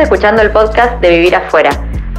[0.00, 1.70] escuchando el podcast de Vivir Afuera.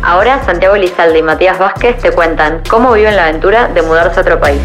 [0.04, 4.22] Ahora Santiago Lizalde y Matías Vázquez te cuentan cómo viven la aventura de mudarse a
[4.22, 4.62] otro país.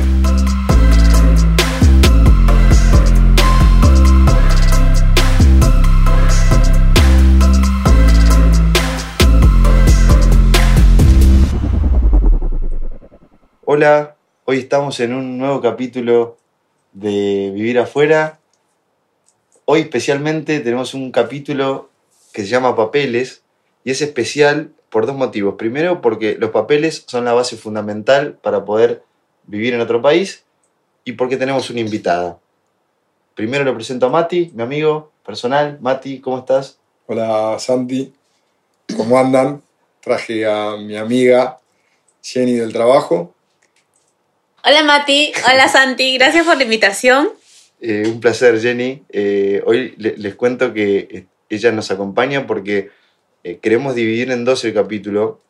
[13.64, 16.36] Hola, hoy estamos en un nuevo capítulo
[16.92, 18.38] de Vivir afuera.
[19.64, 21.95] Hoy especialmente tenemos un capítulo
[22.36, 23.40] que se llama Papeles
[23.82, 25.54] y es especial por dos motivos.
[25.56, 29.02] Primero, porque los papeles son la base fundamental para poder
[29.44, 30.44] vivir en otro país
[31.02, 32.38] y porque tenemos una invitada.
[33.34, 35.78] Primero le presento a Mati, mi amigo personal.
[35.80, 36.78] Mati, ¿cómo estás?
[37.06, 38.12] Hola Santi,
[38.98, 39.62] ¿cómo andan?
[40.02, 41.58] Traje a mi amiga
[42.22, 43.34] Jenny del trabajo.
[44.62, 47.30] Hola Mati, hola Santi, gracias por la invitación.
[47.80, 49.04] Eh, un placer, Jenny.
[49.08, 52.90] Eh, hoy le- les cuento que ella nos acompaña porque
[53.44, 55.40] eh, queremos dividir en dos el capítulo.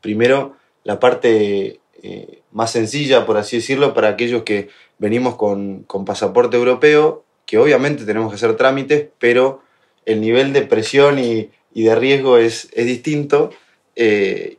[0.00, 6.04] Primero, la parte eh, más sencilla, por así decirlo, para aquellos que venimos con, con
[6.04, 9.62] pasaporte europeo, que obviamente tenemos que hacer trámites, pero
[10.06, 13.50] el nivel de presión y, y de riesgo es, es distinto.
[13.96, 14.58] eh,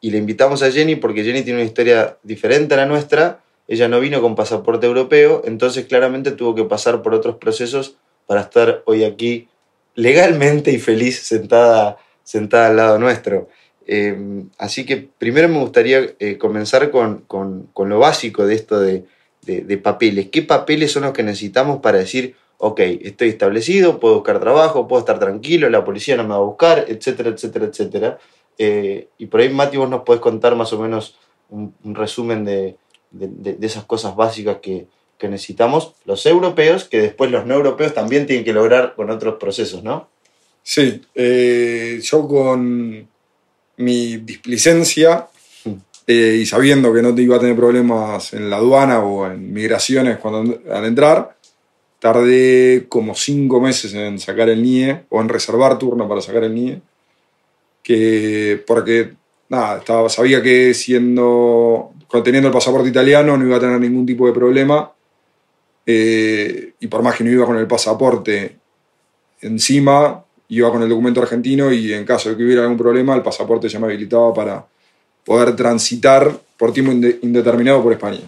[0.00, 3.42] y le invitamos a Jenny porque Jenny tiene una historia diferente a la nuestra.
[3.68, 8.40] Ella no vino con pasaporte europeo, entonces claramente tuvo que pasar por otros procesos para
[8.40, 9.48] estar hoy aquí
[9.94, 13.48] legalmente y feliz sentada, sentada al lado nuestro.
[13.86, 14.16] Eh,
[14.58, 19.04] así que primero me gustaría eh, comenzar con, con- lo básico de esto de,
[19.42, 20.28] de- papeles.
[20.30, 25.00] ¿Qué papeles son los que necesitamos para decir, ok, estoy establecido, puedo buscar trabajo, puedo
[25.00, 28.18] estar tranquilo, la policía no me va a buscar, etcétera, etcétera, etcétera?
[28.58, 32.44] Eh, y por ahí, Mati, vos nos podés contar más o menos un, resumen
[33.10, 34.86] de- de esas cosas básicas que,
[35.20, 39.36] que necesitamos los europeos, que después los no europeos también tienen que lograr con otros
[39.36, 40.08] procesos, ¿no?
[40.62, 43.08] Sí, eh, yo con
[43.76, 45.28] mi displicencia
[45.64, 45.72] Mm.
[46.06, 49.52] eh, y sabiendo que no te iba a tener problemas en la aduana o en
[49.52, 51.36] migraciones cuando al entrar,
[51.98, 56.54] tardé como cinco meses en sacar el NIE o en reservar turno para sacar el
[56.54, 56.80] NIE,
[57.82, 59.12] que porque
[59.48, 61.92] nada, estaba, sabía que siendo
[62.24, 64.90] teniendo el pasaporte italiano no iba a tener ningún tipo de problema
[65.86, 68.56] eh, y por más que no iba con el pasaporte
[69.40, 73.22] encima iba con el documento argentino y en caso de que hubiera algún problema el
[73.22, 74.66] pasaporte ya me habilitaba para
[75.24, 78.20] poder transitar por tiempo inde- indeterminado por España.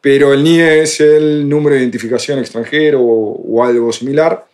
[0.00, 4.46] Pero el NIE es el número de identificación extranjero o, algo similar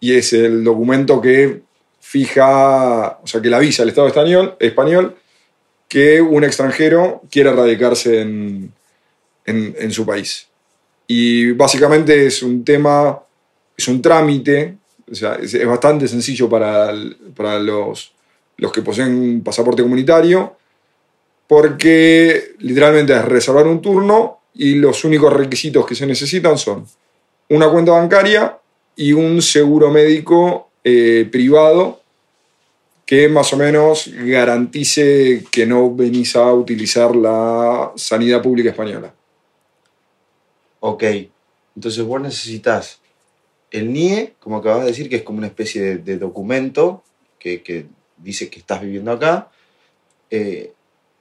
[0.00, 1.62] y es el documento que
[2.00, 5.16] fija, o sea, que le avisa al Estado español, español
[5.88, 8.72] que un extranjero quiere radicarse en-
[9.46, 10.48] en su país.
[11.06, 13.18] Y básicamente es un tema,
[13.76, 14.76] es un trámite,
[15.10, 16.94] o sea, es, bastante sencillo para,
[17.36, 18.12] para los,
[18.56, 20.56] los que poseen un pasaporte comunitario,
[21.46, 26.86] porque literalmente es reservar un turno y los únicos requisitos que se necesitan son
[27.48, 28.58] una cuenta bancaria
[28.96, 32.00] y un seguro médico eh, privado
[33.04, 39.12] que más o menos garantice que no venís a utilizar la sanidad pública española.
[40.84, 41.04] Ok,
[41.76, 43.00] entonces vos necesitas
[43.70, 47.04] el NIE, como acabas de decir, que es como una especie de, documento
[47.38, 49.50] que, que dice que estás viviendo acá.
[50.30, 50.72] eh,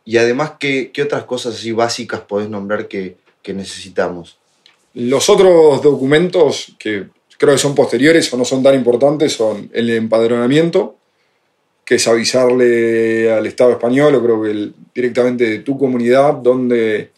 [0.03, 4.39] y además, ¿qué, qué otras cosas así básicas podés nombrar que, que necesitamos?
[4.95, 9.91] Los otros documentos que creo que son posteriores o no son tan importantes son el
[9.91, 10.97] empadronamiento,
[11.85, 17.10] que es avisarle al Estado español o creo que directamente de tu comunidad donde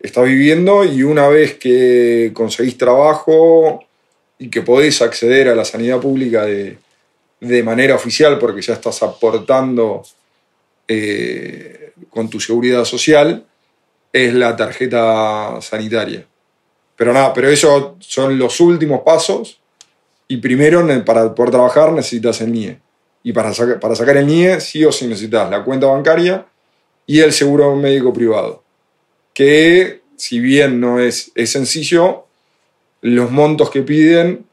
[0.00, 3.84] estás viviendo y una vez que conseguís trabajo
[4.38, 6.78] y que podés acceder a la sanidad pública de,
[7.40, 10.02] de manera oficial porque ya estás aportando
[10.86, 13.44] eh, con tu seguridad social,
[14.12, 16.26] es la tarjeta sanitaria.
[16.96, 19.60] Pero nada, pero eso son los últimos pasos
[20.26, 22.78] y primero para poder trabajar necesitas el NIE.
[23.22, 26.46] Y para, para sacar el NIE sí o sí necesitas la cuenta bancaria
[27.06, 28.62] y el seguro médico privado.
[29.38, 32.26] Que si bien no es, es sencillo,
[33.02, 34.46] los montos que piden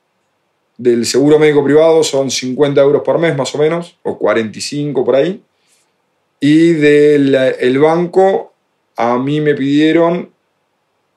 [0.78, 5.16] del seguro médico privado son 50 euros por mes más o menos, o 45 por
[5.16, 5.42] ahí.
[6.40, 8.54] Y del el banco
[8.96, 10.30] a mí me pidieron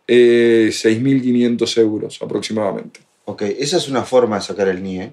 [0.07, 3.01] eh, 6.500 euros aproximadamente.
[3.27, 5.13] Ok, esa es una forma de sacar el NIE,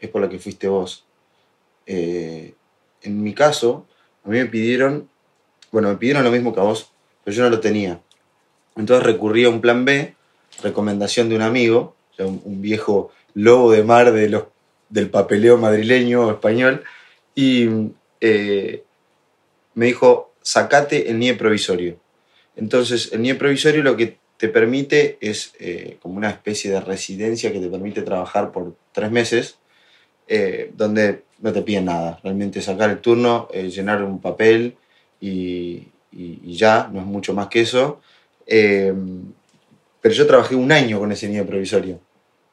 [0.00, 1.04] es por la que fuiste vos.
[1.84, 2.54] Eh,
[3.02, 3.86] en mi caso,
[4.24, 5.06] a mí me pidieron,
[5.70, 6.90] bueno, me pidieron lo mismo que a vos,
[7.24, 8.00] pero yo no lo tenía.
[8.76, 10.14] Entonces recurrí a un plan B,
[10.62, 16.84] recomendación de un amigo, un, viejo lobo de mar del papeleo madrileño o español,
[17.34, 17.68] Y
[18.20, 18.82] eh,
[19.74, 21.96] me dijo, sacate el NIE provisorio.
[22.56, 27.52] Entonces, el NIE provisorio lo que te permite es eh, como una especie de residencia
[27.52, 29.58] que te permite trabajar por tres meses,
[30.26, 32.20] eh, donde no te piden nada.
[32.22, 34.76] Realmente sacar el turno, llenar un papel
[35.20, 38.00] y, y- ya, no es mucho más que eso.
[38.46, 38.92] Eh,
[40.00, 42.00] pero yo trabajé un año con ese NIE provisorio.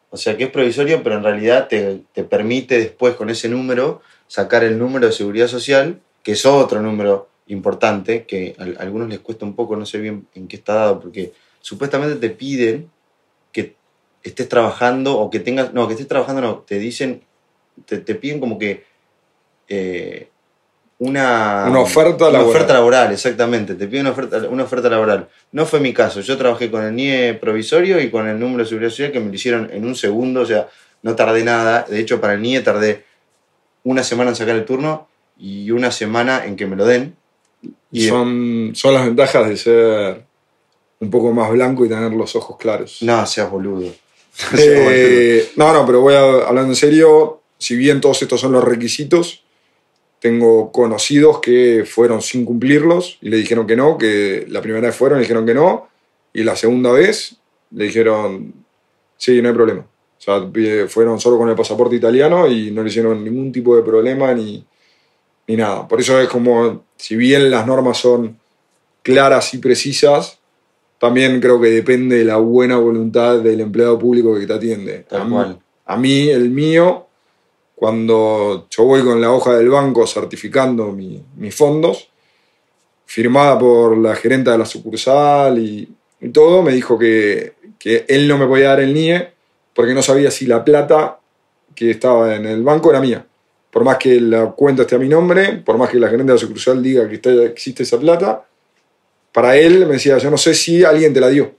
[0.09, 4.01] O sea que es provisorio, pero en realidad te, te permite después con ese número
[4.27, 9.19] sacar el número de seguridad social, que es otro número importante, que a algunos les
[9.19, 12.89] cuesta un poco, no sé bien en qué está dado, porque supuestamente te piden
[13.51, 13.75] que
[14.23, 17.23] estés trabajando o que tengas, no, que estés trabajando, no, te dicen,
[17.85, 18.83] te, te piden como que
[19.69, 20.29] eh,
[20.99, 22.55] una, Una oferta una laboral.
[22.55, 25.27] oferta laboral, exactamente, te piden una oferta, una oferta laboral.
[25.51, 28.69] No fue mi caso, yo trabajé con el NIE provisorio y con el número de
[28.69, 30.67] seguridad social que me lo hicieron en un segundo, o sea,
[31.03, 33.03] no tardé nada, de hecho para el NIE tardé
[33.83, 35.07] una semana en sacar el turno
[35.37, 37.15] y una semana en que me lo den.
[37.91, 40.23] Y son, son las ventajas de ser
[40.99, 42.99] un poco más blanco y tener los ojos claros.
[43.01, 43.91] no, seas boludo.
[44.51, 44.91] No seas boludo.
[44.91, 48.63] Eh, no, no, pero voy a, hablando en serio, si bien todos estos son los
[48.63, 49.43] requisitos,
[50.27, 54.95] tengo conocidos que fueron sin cumplirlos y le dijeron que no, que la primera vez
[54.95, 55.87] fueron y le dijeron que no,
[56.33, 57.37] y la segunda vez
[57.71, 58.53] le dijeron,
[59.17, 59.81] sí, no hay problema.
[59.81, 60.49] O sea,
[60.89, 64.65] fueron solo con el pasaporte italiano y no le hicieron ningún tipo de problema ni,
[65.47, 65.87] ni nada.
[65.87, 68.37] Por eso es como, si bien las normas son
[69.03, 70.39] claras y precisas,
[70.99, 75.05] también creo que depende de la buena voluntad del empleado público que te atiende.
[75.07, 75.59] Tal a, mí- cual.
[75.85, 77.06] a mí, el mío,
[77.77, 82.09] cuando yo voy con la hoja del banco certificando mi- mis fondos,
[83.05, 85.87] firmada por la gerenta de la sucursal y,
[86.33, 89.29] todo, me dijo que, que él no me podía dar el NIE
[89.75, 91.19] porque no sabía si la plata
[91.75, 93.27] que estaba en el banco era mía.
[93.69, 96.39] Por más que la cuenta esté a mi nombre, por más que la gerente de
[96.39, 98.43] la sucursal diga que existe esa plata,
[99.31, 101.53] para él me decía, yo no sé si alguien te la dio.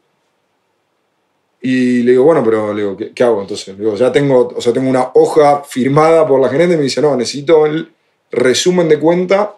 [1.60, 3.68] Y le digo, bueno, pero le digo, ¿qué, qué hago entonces?
[3.76, 6.84] Le digo, ya tengo, o sea, tengo una hoja firmada por la gerente y me
[6.84, 7.92] dice, no, necesito el
[8.30, 9.56] resumen de cuenta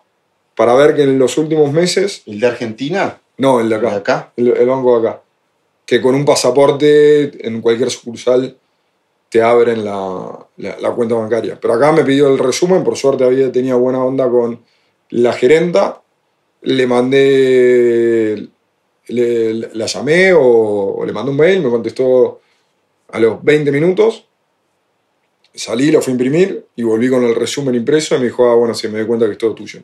[0.57, 3.19] para ver que en los últimos meses, ¿El de Argentina?
[3.39, 4.33] no, el de ¿El de acá, acá?
[4.37, 5.23] el, el banco de acá,
[5.87, 8.57] que con un pasaporte en cualquier sucursal
[9.29, 11.59] te abren la, la- la cuenta bancaria.
[11.61, 14.61] Pero acá me pidió el resumen, por suerte había, tenía buena onda con
[15.11, 16.03] la gerenta,
[16.63, 18.49] le mandé,
[19.11, 20.41] le, la llamé o,
[20.99, 22.41] o le mandé un mail, me contestó
[23.13, 24.27] a los 20 minutos,
[25.55, 28.55] salí, lo fui a imprimir y volví con el resumen impreso y me dijo, ah,
[28.55, 29.81] bueno, sí, me di cuenta que es todo tuyo.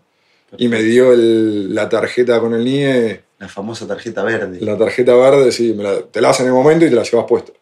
[0.56, 4.58] Y me dio el- la tarjeta con el NIE, La famosa tarjeta verde.
[4.60, 7.02] la tarjeta verde, sí, me la- te la hacen en el momento y te la
[7.02, 7.52] llevas puesta.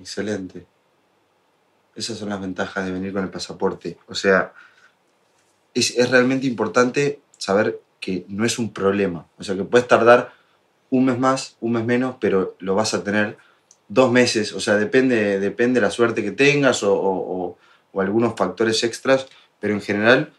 [0.00, 0.66] Excelente.
[1.94, 3.96] Esas son las ventajas de venir con el pasaporte.
[4.08, 4.52] O sea,
[5.72, 9.26] es, es realmente importante saber que no es un problema.
[9.38, 10.32] O sea, que puedes tardar
[10.90, 13.36] un mes más, un mes menos, pero lo vas a tener
[13.88, 14.52] dos meses.
[14.52, 17.56] O sea, depende, depende la suerte que tengas o,
[17.94, 19.26] algunos factores extras,
[19.58, 20.32] pero en general,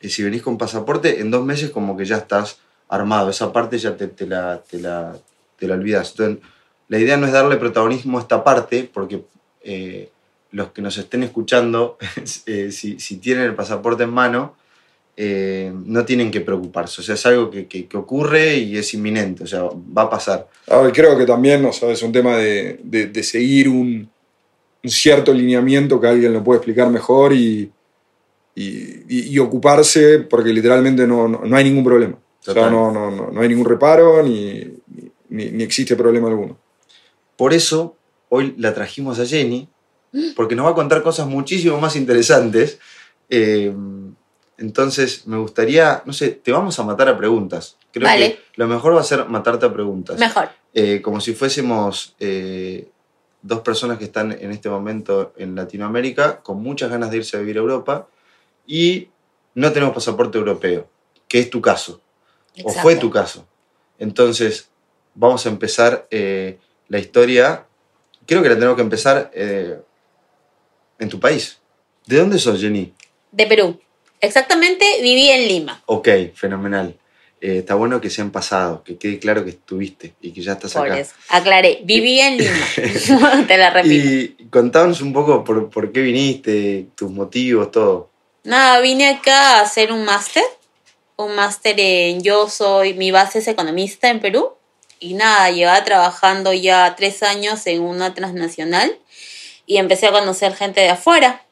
[0.00, 3.28] eh, si venís con pasaporte, en dos meses como que ya estás armado.
[3.28, 5.14] Esa parte ya te, te la, te, la,
[5.58, 6.12] te la olvidas.
[6.12, 6.42] Entonces,
[6.88, 9.24] la idea no es darle protagonismo a esta parte, porque
[9.62, 10.10] eh,
[10.52, 11.98] los que nos estén escuchando,
[12.46, 14.56] eh, si, si tienen el pasaporte en mano,
[15.16, 17.00] eh, no tienen que preocuparse.
[17.00, 20.10] O sea, es algo que, que- que ocurre y es inminente, o sea, va a
[20.10, 20.46] pasar.
[20.68, 24.08] A ver, creo que también o sea, es un tema de, de- de seguir un,
[24.84, 27.70] un cierto lineamiento que alguien lo puede explicar mejor y,
[28.54, 32.18] y- ocuparse porque literalmente no, no, no hay ningún problema.
[32.40, 34.64] O sea, no, no, no hay ningún reparo ni,
[35.28, 36.56] ni, ni existe problema alguno.
[37.36, 37.96] Por eso,
[38.28, 39.68] hoy la trajimos a Jenny,
[40.36, 42.78] porque nos va a contar cosas muchísimo más interesantes.
[43.28, 43.74] Eh,
[44.58, 47.76] entonces, me gustaría, no sé, te vamos a matar a preguntas.
[47.92, 48.36] Creo Vale.
[48.36, 50.18] que lo mejor va a ser matarte a preguntas.
[50.18, 50.48] Mejor.
[50.72, 52.88] eh, como si fuésemos eh,
[53.42, 57.40] dos personas que están en este momento en Latinoamérica con muchas ganas de irse a
[57.40, 58.08] vivir a Europa
[58.66, 59.08] y
[59.54, 60.88] no tenemos pasaporte europeo,
[61.28, 62.00] que es tu caso,
[62.64, 63.46] o fue tu caso.
[63.98, 64.68] Entonces,
[65.14, 66.58] vamos a empezar eh,
[66.88, 67.66] la historia.
[68.26, 71.58] Creo que la tenemos que empezar en tu país.
[72.06, 72.92] ¿De dónde sos, Jenny?
[73.32, 73.78] De Perú.
[74.26, 75.82] Exactamente, viví en Lima.
[75.86, 76.96] Ok, fenomenal.
[77.40, 80.72] Eh, está bueno que sean pasados, que quede claro que estuviste y que ya estás
[80.72, 80.98] Por acá.
[80.98, 81.12] eso.
[81.28, 82.66] Aclaré, viví en Lima.
[83.46, 83.94] Te la repito.
[83.94, 88.10] Y contanos un poco por, por qué viniste, tus motivos, todo.
[88.42, 90.44] Nada, vine acá a hacer un máster.
[91.16, 92.22] Un máster en.
[92.22, 92.94] Yo soy.
[92.94, 94.54] Mi base es economista en Perú.
[95.00, 98.98] Y nada, llevaba trabajando ya tres años en una transnacional.
[99.66, 101.45] Y empecé a conocer gente de afuera.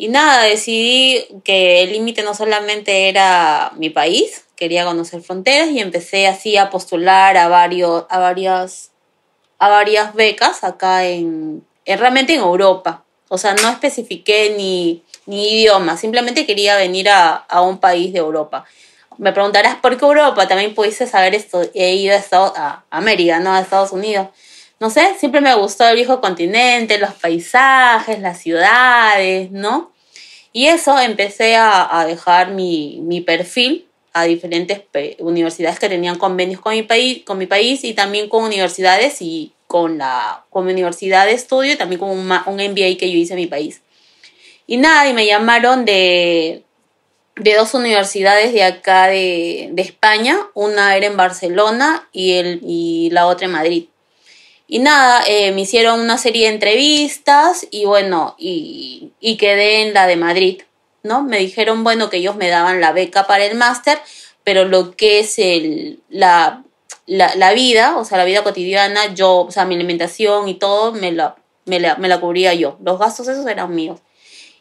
[0.00, 5.80] Y nada, decidí que el límite no solamente era mi país, quería conocer fronteras y
[5.80, 8.92] empecé así a postular a varios, a varias,
[9.58, 13.02] a varias becas acá en, en realmente en Europa.
[13.28, 18.20] O sea, no especifiqué ni, ni idioma, simplemente quería venir a, a un país de
[18.20, 18.66] Europa.
[19.16, 23.40] Me preguntarás por qué Europa, también pudiste saber esto, he ido a, Estados, a América,
[23.40, 24.28] no a Estados Unidos.
[24.80, 29.92] No sé, siempre me gustó el viejo continente, los paisajes, las ciudades, ¿no?
[30.52, 34.82] Y eso empecé a, dejar mi, mi perfil a diferentes
[35.18, 39.52] universidades que tenían convenios con mi país, con mi país y también con universidades y
[39.66, 43.18] con la con mi universidad de estudio y también con un, un MBA que yo
[43.18, 43.82] hice en mi país.
[44.66, 46.62] Y nada, y me llamaron de,
[47.36, 53.10] de dos universidades de acá de, de España, una era en Barcelona y, el, y
[53.10, 53.84] la otra en Madrid.
[54.68, 59.94] Y nada, eh, me hicieron una serie de entrevistas y bueno, y, y quedé en
[59.94, 60.62] la de Madrid.
[61.02, 61.22] ¿no?
[61.22, 63.98] Me dijeron, bueno, que ellos me daban la beca para el máster,
[64.44, 66.62] pero lo que es el, la,
[67.06, 70.92] la, la, vida, o sea, la vida cotidiana, yo, o sea, mi alimentación y todo,
[70.92, 72.76] me la, me la, me la cubría yo.
[72.82, 74.00] Los gastos esos eran míos.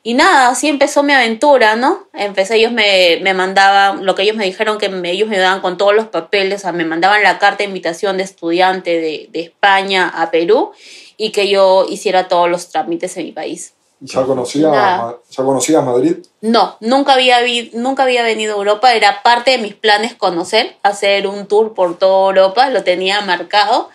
[0.03, 2.07] Y nada, así empezó mi aventura, ¿no?
[2.13, 5.59] Empecé, ellos me, me mandaban, lo que ellos me dijeron que me, ellos me daban
[5.59, 9.29] con todos los papeles, o sea, me mandaban la carta de invitación de estudiante de,
[9.31, 10.71] de España a Perú
[11.17, 13.73] y que yo hiciera todos los trámites en mi país.
[13.99, 16.17] ¿Ya conocías, ¿Ya conocías Madrid?
[16.41, 20.77] No, nunca había, vi, nunca había venido a Europa, era parte de mis planes conocer,
[20.83, 23.89] hacer un tour por toda Europa, lo tenía marcado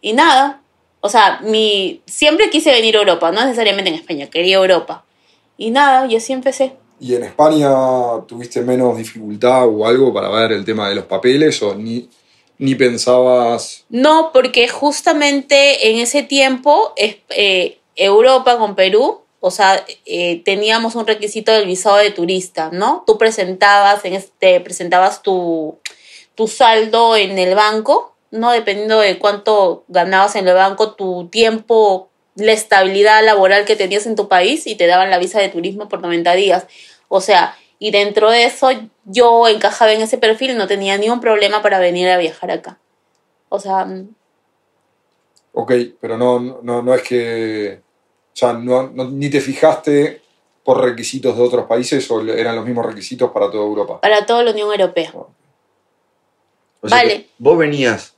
[0.00, 0.60] y nada,
[1.00, 5.04] o sea, mi, siempre quise venir a Europa, no necesariamente en España, quería Europa.
[5.60, 6.72] Y nada, y así empecé.
[6.98, 7.70] ¿Y en España
[8.26, 12.08] tuviste menos dificultad o algo para ver el tema de los papeles o ni,
[12.58, 13.84] ni pensabas...?
[13.90, 21.06] No, porque justamente en ese tiempo eh, Europa con Perú o sea, eh, teníamos un
[21.06, 23.04] requisito del visado de turista, ¿no?
[23.06, 25.78] Tú presentabas, en este, presentabas tu,
[26.34, 28.50] tu saldo en el banco, ¿no?
[28.50, 34.16] Dependiendo de cuánto ganabas en el banco, tu tiempo, la estabilidad laboral que tenías en
[34.16, 36.66] tu país y te daban la visa de turismo por 90 días.
[37.08, 38.68] O sea, y dentro de eso
[39.04, 42.78] yo encajaba en ese perfil no tenía ni un problema para venir a viajar acá.
[43.48, 43.84] O sea...
[43.84, 44.14] Mm.
[45.52, 47.82] Ok, pero no, no, no es que
[48.32, 50.22] o sea, no, no, ni te fijaste
[50.64, 54.00] por requisitos de otros países o eran los mismos requisitos para toda Europa.
[54.00, 55.12] Para toda la Unión Europea.
[55.14, 57.28] O sea vale.
[57.38, 58.14] ¿Vos venías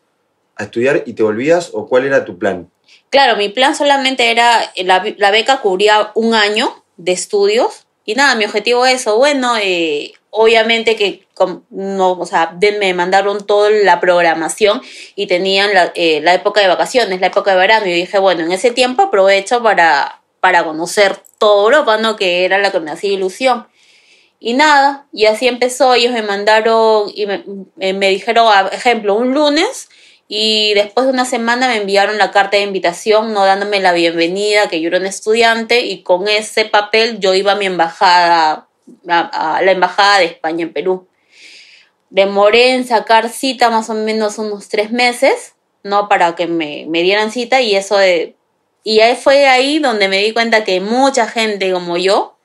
[0.56, 2.70] a estudiar y te volvías o cuál era tu plan?
[3.12, 8.34] Claro, mi plan solamente era, la, la beca cubría un año de estudios y nada,
[8.36, 9.18] mi objetivo es eso.
[9.18, 11.26] Bueno, eh, obviamente que
[11.68, 14.80] no, o sea, me mandaron toda la programación
[15.14, 17.86] y tenían la, eh, la, época de vacaciones, la época de verano.
[17.86, 22.16] Y dije, bueno, en ese tiempo aprovecho para, para conocer toda Europa, ¿no?
[22.16, 23.66] Que era la que me hacía ilusión.
[24.40, 25.92] Y nada, y así empezó.
[25.92, 27.44] Ellos me mandaron y me,
[27.76, 29.88] me dijeron, ejemplo, un lunes.
[30.34, 34.66] Y después de una semana me enviaron la carta de invitación, no dándome la bienvenida,
[34.66, 38.66] que yo era un estudiante, y con ese papel yo iba a mi embajada
[39.06, 41.06] a, a la Embajada de España en Perú.
[42.08, 46.08] Demoré en sacar cita más o menos unos tres meses, ¿no?
[46.08, 48.34] Para que me, me dieran cita y eso de...
[48.84, 52.38] Y ahí fue ahí donde me di cuenta que mucha gente como yo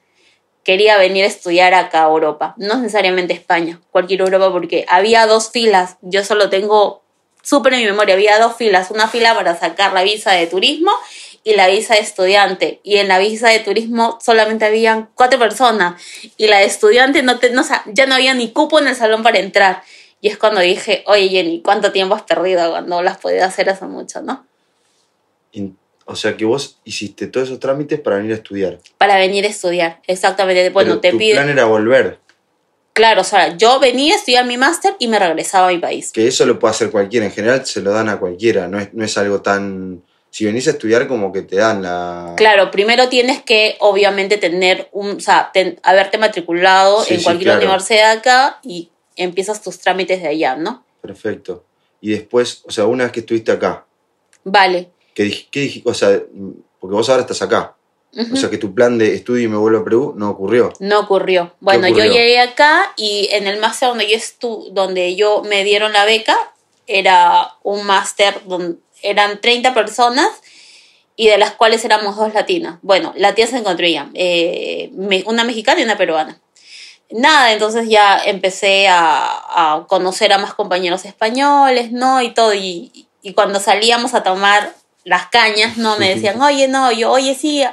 [0.65, 5.51] quería venir a estudiar acá a Europa, no necesariamente España, cualquier Europa, porque había dos
[5.51, 7.06] filas, yo solo tengo
[7.47, 10.91] súper en mi memoria, había dos filas, una fila para sacar la visa de turismo
[11.45, 12.81] y la visa de estudiante.
[12.83, 16.01] Y en la visa de turismo solamente habían cuatro personas.
[16.35, 19.23] Y la de estudiante no, te, no ya no había ni cupo en el salón
[19.23, 19.81] para entrar.
[20.19, 23.85] Y es cuando dije, oye Jenny, ¿cuánto tiempo has perdido cuando las podías hacer hace
[23.85, 24.45] mucho, no?
[26.05, 28.79] O sea que vos hiciste todos esos trámites para venir a estudiar.
[28.97, 30.69] Para venir a estudiar, exactamente.
[30.69, 32.19] Bueno, Pero te tu plan era volver.
[32.97, 36.11] Claro, o sea, yo venía a estudiar mi máster y me regresaba a mi país.
[36.11, 37.27] Que eso lo puede hacer cualquiera.
[37.27, 38.67] En general se lo dan a cualquiera.
[38.67, 40.01] No es, no es algo tan
[40.31, 42.33] si venís a estudiar como que te dan la...
[42.37, 47.23] Claro, primero tienes que obviamente tener un, o sea, ten, haberte matriculado Sí, en sí,
[47.23, 47.61] cualquier claro.
[47.61, 50.83] universidad de acá y empiezas tus trámites de allá, ¿no?
[51.01, 51.65] Perfecto.
[52.01, 53.85] Y después, o sea, una vez que estuviste acá,
[54.43, 54.89] Vale.
[55.13, 55.87] ¿qué, qué dijiste?
[55.87, 56.19] O sea,
[56.79, 57.76] porque vos ahora estás acá.
[58.31, 60.73] O sea, que tu plan de estudio y me vuelvo a Perú no ocurrió.
[60.79, 61.53] No ocurrió.
[61.59, 62.05] Bueno, ocurrió?
[62.05, 66.05] yo llegué acá y en el máster donde yo estu donde yo me dieron la
[66.05, 66.35] beca
[66.87, 70.29] era un máster donde eran 30 personas
[71.15, 72.79] y de las cuales éramos dos latinas.
[72.81, 74.91] Bueno, latinas se encontrarían, eh,
[75.25, 76.39] una mexicana y una peruana.
[77.09, 82.21] Nada, entonces ya empecé a, a conocer a más compañeros españoles, ¿no?
[82.21, 85.97] Y todo, y, y cuando salíamos a tomar las cañas, ¿no?
[85.97, 87.63] Me decían, oye, no, yo, oye, sí,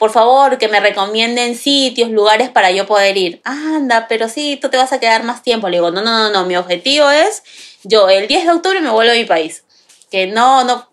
[0.00, 3.42] por favor, que me recomienden sitios, lugares para yo poder ir.
[3.44, 5.68] Anda, pero sí, tú te vas a quedar más tiempo.
[5.68, 7.42] Le digo, no, no, no, no, mi objetivo es,
[7.84, 9.62] yo el 10 de octubre me vuelvo a mi país.
[10.10, 10.88] Que no, no,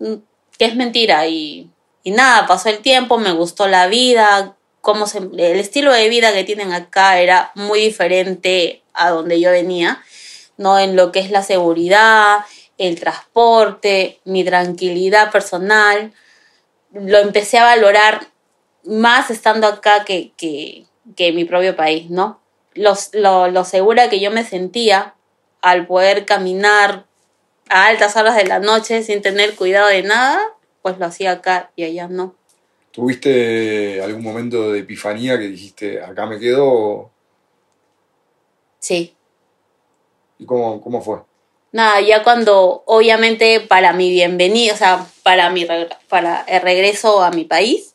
[0.59, 1.25] que es mentira.
[1.25, 1.69] Y,
[2.03, 6.43] y nada, pasó el tiempo, me gustó la vida, cómo el estilo de vida que
[6.43, 10.03] tienen acá era muy diferente a donde yo venía,
[10.57, 10.79] ¿no?
[10.79, 12.39] En lo que es la seguridad,
[12.77, 16.11] el transporte, mi tranquilidad personal.
[16.91, 18.27] Lo empecé a valorar
[18.87, 22.39] más estando acá que, que, que en mi propio país, ¿no?
[22.73, 25.15] Los, lo, lo segura que yo me sentía
[25.61, 27.05] al poder caminar
[27.69, 30.39] a altas horas de la noche sin tener cuidado de nada,
[30.81, 32.35] pues lo hacía acá y allá no.
[32.91, 37.11] ¿Tuviste algún momento de epifanía que dijiste, acá me quedo?
[38.79, 39.13] Sí.
[40.39, 41.19] ¿Y cómo, cómo fue?
[41.71, 45.67] Nada, ya cuando, obviamente, para mi bienvenida, o sea, para, mi,
[46.09, 47.93] para el regreso a mi país,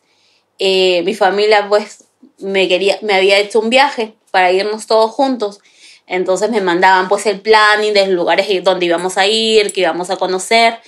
[0.65, 2.05] eh, mi familia, pues,
[2.39, 5.59] me, quería, me había hecho un viaje para irnos todos juntos.
[6.07, 10.11] Entonces me mandaban, pues, el planning de los lugares donde íbamos a ir, que íbamos
[10.11, 10.79] a conocer.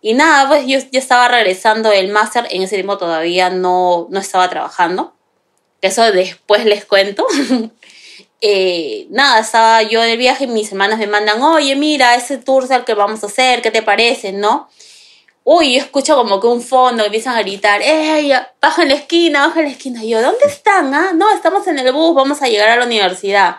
[0.00, 4.20] Y nada, pues yo, yo estaba regresando del máster, en ese tiempo todavía no, no
[4.20, 5.12] estaba trabajando.
[5.82, 7.26] Eso después les cuento.
[8.40, 12.64] eh, nada, estaba yo del viaje y mis hermanas me mandan, oye, mira, ese tour
[12.70, 14.30] el que vamos a hacer, ¿qué te parece?
[14.30, 14.68] ¿No?
[15.48, 19.46] Uy, yo escucho como que un fondo empiezan a gritar, ¡Ey, baja en la esquina,
[19.46, 20.02] baja en la esquina!
[20.02, 20.92] Y yo, ¿dónde están?
[20.92, 21.12] Ah?
[21.14, 23.58] No, estamos en el bus, vamos a llegar a la universidad.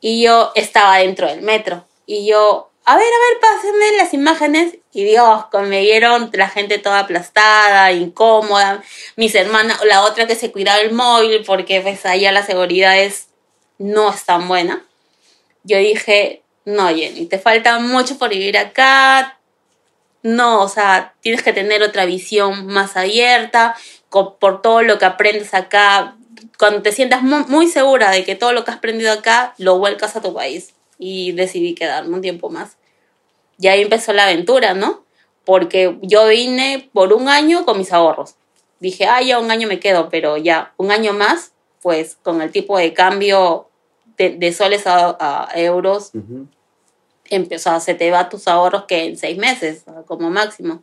[0.00, 1.84] Y yo estaba dentro del metro.
[2.06, 4.78] Y yo, a ver, a ver, pásenme las imágenes.
[4.94, 8.82] Y Dios, me vieron la gente toda aplastada, incómoda.
[9.16, 13.26] Mis hermanas, la otra que se cuidaba el móvil, porque pues allá la seguridad es,
[13.76, 14.82] no es tan buena.
[15.62, 19.38] Yo dije, no, Jenny, te falta mucho por vivir acá.
[20.22, 23.74] No, o sea, tienes que tener otra visión más abierta,
[24.10, 26.16] por todo lo que aprendes acá.
[26.58, 30.16] Cuando te sientas muy, segura de que todo lo que has aprendido acá, lo vuelcas
[30.16, 32.76] a tu país y decidí quedarme un tiempo más.
[33.58, 35.04] Y ahí empezó la aventura, ¿no?
[35.44, 38.36] Porque yo vine por un año con mis ahorros.
[38.80, 42.50] Dije, ah, ya un año me quedo, pero ya un año más, pues con el
[42.50, 43.68] tipo de cambio
[44.16, 46.12] de, soles a, euros.
[47.36, 50.82] Empezó a se te va tus ahorros que en seis meses, como máximo.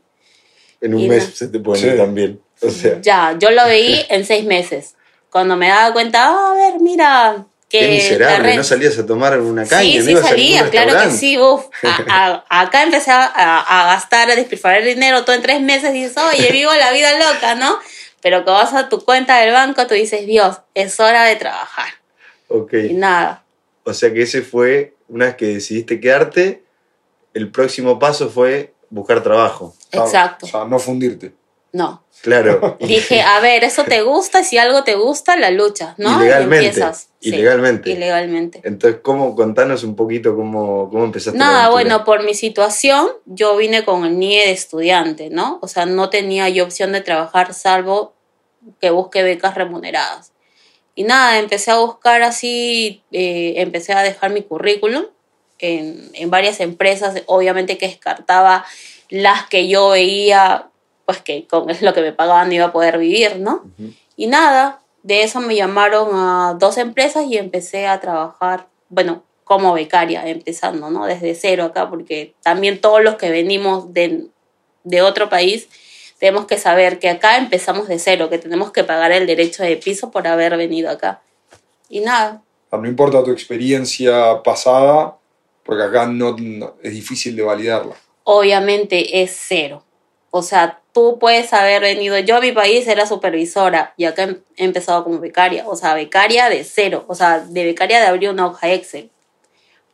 [0.81, 1.35] En un y mes no.
[1.35, 1.97] se te pone sí.
[1.97, 2.39] también.
[2.61, 2.99] O sea.
[3.01, 4.95] Ya, yo lo veí en seis meses.
[5.29, 9.39] Cuando me daba cuenta, oh, a ver, mira, que Qué miserable, no salías a tomar
[9.39, 11.65] una caña, sí, no sí ibas salía, a claro que sí, uf.
[11.83, 16.03] A, a, acá empecé a, a, gastar, a despilfarrar dinero todo en tres meses y
[16.03, 17.77] dices, oye, vivo la vida loca, ¿no?
[18.21, 21.89] Pero que vas a tu cuenta del banco, tú dices, Dios, es hora de trabajar.
[22.47, 22.73] Ok.
[22.73, 23.43] Y nada.
[23.89, 26.63] O sea que ese fue, una vez que decidiste quedarte,
[27.33, 29.75] el próximo paso fue buscar trabajo.
[29.91, 30.45] Exacto.
[30.45, 31.33] O sea, no fundirte.
[31.71, 32.03] No.
[32.21, 32.77] Claro.
[32.81, 36.21] Dije, a ver, eso te gusta, y si algo te gusta, la luchas, ¿no?
[36.21, 36.65] Ilegalmente.
[36.65, 37.09] Y empiezas.
[37.21, 37.89] Ilegalmente.
[37.89, 38.61] Sí, ilegalmente.
[38.63, 43.55] Entonces, ¿cómo, contanos un poquito cómo, cómo empezaste Nada, la bueno, por mi situación, yo
[43.55, 45.59] vine con el NIE de estudiante, ¿no?
[45.61, 48.13] O sea, no tenía yo opción de trabajar salvo
[48.81, 50.31] que busque becas remuneradas.
[50.99, 55.05] Y nada, empecé a buscar así, eh, empecé a dejar mi currículum
[55.57, 58.65] en, en varias empresas, obviamente que descartaba
[59.07, 60.67] las que yo veía
[61.05, 63.63] pues que con lo que me pagaban iba a poder vivir, ¿no?
[63.63, 63.95] Uh -huh.
[64.17, 69.71] Y nada, de eso me llamaron a dos empresas y empecé a trabajar, bueno, como
[69.71, 71.05] becaria, empezando, ¿no?
[71.05, 74.25] Desde cero acá, porque también todos los que venimos de,
[74.83, 75.69] de otro país
[76.19, 79.77] tenemos que saber que acá empezamos de cero, que tenemos que pagar el derecho de
[79.77, 81.21] piso por haber venido acá.
[81.87, 82.43] Y nada.
[82.71, 85.17] No importa tu experiencia pasada,
[85.63, 87.95] porque acá no, no es difícil de validarla.
[88.23, 89.83] Obviamente es cero.
[90.29, 94.23] O sea, tú puedes haber venido, yo a mi país era supervisora y acá
[94.57, 98.29] he empezado como becaria, o sea, becaria de cero, o sea, de becaria de abrir
[98.29, 99.09] una hoja Excel.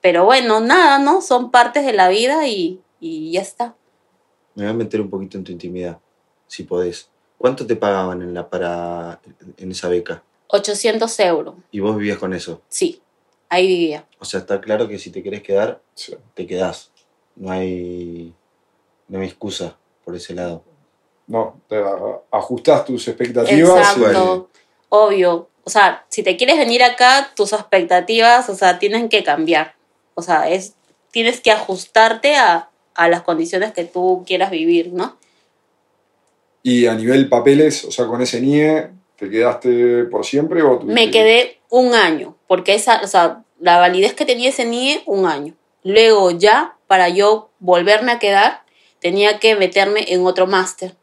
[0.01, 1.21] Pero bueno, nada, ¿no?
[1.21, 3.75] Son partes de la vida y, y ya está.
[4.55, 5.99] Me voy a meter un poquito en tu intimidad,
[6.47, 7.09] si podés.
[7.37, 9.19] ¿Cuánto te pagaban en, la para,
[9.57, 10.23] en esa beca?
[10.47, 11.55] 800 euros.
[11.71, 12.61] ¿Y vos vivías con eso?
[12.69, 13.01] Sí,
[13.49, 14.05] ahí vivía.
[14.19, 16.15] O sea, está claro que si te querés quedar, sí.
[16.33, 16.91] te quedás.
[17.35, 18.33] No hay,
[19.07, 20.63] no hay excusa por ese lado.
[21.27, 21.83] No, te
[22.31, 23.97] ajustas tus expectativas.
[23.97, 24.57] Exacto, y...
[24.89, 25.49] obvio.
[25.63, 29.73] O sea, si te quieres venir acá, tus expectativas, o sea, tienen que cambiar.
[30.13, 30.75] O sea, es,
[31.11, 35.17] tienes que ajustarte a, a las condiciones que tú quieras vivir, ¿no?
[36.67, 40.95] Y a nivel papeles, o sea, con ese NIE, ¿te quedaste por siempre o tuviste...
[40.95, 45.27] Me quedé un año, porque esa, o sea, la validez que tenía ese NIE, un
[45.27, 45.53] año.
[45.83, 48.63] Luego ya, para yo volverme a quedar,
[48.99, 50.95] tenía que meterme en otro máster.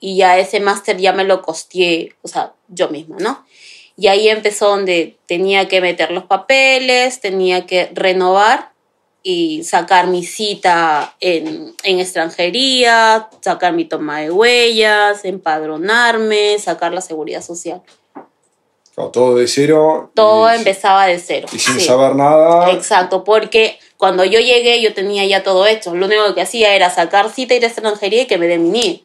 [0.00, 3.44] y ya ese máster ya me lo costeé, o sea, yo misma, ¿no?
[3.98, 8.71] Y ahí empezó donde tenía que meter los papeles, tenía que renovar
[9.22, 17.00] y sacar mi cita en, en extranjería, sacar mi toma de huellas, empadronarme, sacar la
[17.00, 17.82] seguridad social.
[19.12, 20.10] Todo de cero.
[20.14, 21.48] Todo y- empezaba de cero.
[21.52, 21.86] Y sin sí.
[21.86, 22.70] saber nada.
[22.72, 25.94] Exacto, porque cuando yo llegué yo tenía ya todo hecho.
[25.94, 28.80] Lo único que hacía era sacar cita, ir a extranjería y que me den mi
[28.80, 29.04] NIE.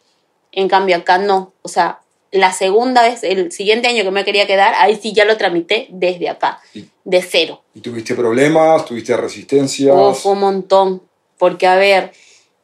[0.51, 1.53] En cambio acá no.
[1.61, 1.99] O sea,
[2.31, 5.87] la segunda vez, el siguiente año que me quería quedar, ahí sí ya lo tramité
[5.89, 7.63] desde acá, Y- de cero.
[7.73, 8.85] ¿Y tuviste problemas?
[8.85, 10.25] ¿Tuviste resistencias?
[10.25, 11.01] Un montón.
[11.37, 12.11] Porque, a ver,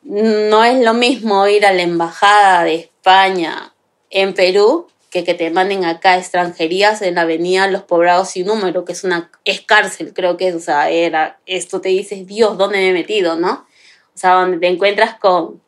[0.02, 3.73] no es lo mismo ir a la embajada de España
[4.10, 8.47] en Perú que que te manden acá a extranjerías en la avenida Los Poblados sin
[8.47, 12.26] número, que es una es cárcel, creo que es, o sea, era, esto te dices,
[12.26, 13.67] Dios, ¿dónde me he metido, no?
[14.15, 15.62] O sea, donde te encuentras con,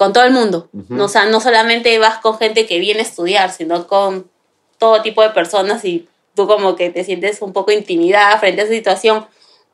[0.00, 0.70] con todo el mundo.
[0.88, 4.30] No, O sea, no solamente vas con gente que viene a estudiar, sino con
[4.78, 8.64] todo tipo de personas y tú como que te sientes un poco intimidada frente a
[8.64, 9.26] esa situación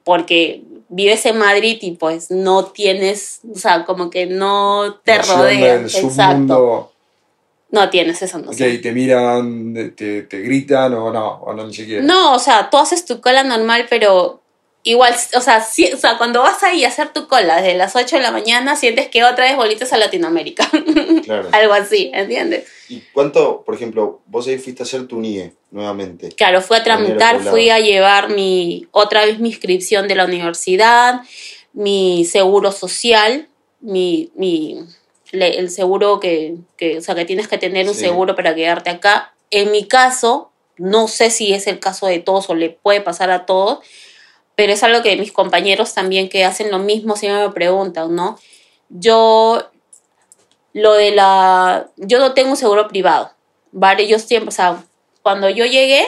[0.03, 5.39] porque vives en Madrid y pues no tienes, o sea, como que no te Noción
[5.39, 5.79] rodea.
[5.79, 6.93] del Exacto.
[7.71, 8.83] No tienes esa noción.
[8.83, 12.03] te miran, te, te gritan o no, o no ni siquiera.
[12.03, 14.43] No, o sea, tú haces tu cola normal, pero
[14.91, 17.97] igual, o sea, sí- o sea, cuando vas ahí a hacer tu cola desde las
[17.97, 20.69] 8 de la mañana, sientes que otra vez bolitas a Latinoamérica.
[21.27, 21.49] Claro.
[21.53, 22.69] Algo así, ¿entiendes?
[22.89, 26.29] ¿Y cuánto, por ejemplo, vos ahí fuiste a hacer tu NIE nuevamente?
[26.31, 31.23] Claro, fui a tramitar, fui a llevar mi otra vez mi inscripción de la universidad,
[31.73, 33.49] mi seguro social,
[33.81, 34.79] mi, mi
[35.33, 38.01] le- el seguro que, que, o sea, que tienes que tener un Sí.
[38.03, 39.35] seguro para quedarte acá.
[39.51, 43.31] En mi caso, no sé si es el caso de todos o le puede pasar
[43.33, 43.81] a todos,
[44.57, 48.39] pero es algo que mis compañeros también que hacen lo mismo siempre me preguntan, ¿no?
[48.89, 49.71] Yo,
[50.73, 53.31] lo de la, yo no tengo un seguro privado,
[53.73, 54.07] ¿vale?
[54.07, 54.85] Yo siempre, o sea,
[55.23, 56.07] cuando yo llegué,